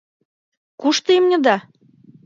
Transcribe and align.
—Кушто 0.81 1.09
имньыда?.. 1.17 1.55